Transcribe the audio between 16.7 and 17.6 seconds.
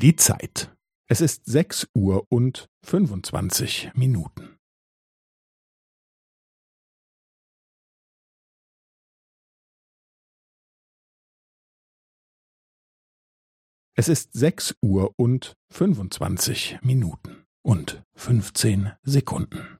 Minuten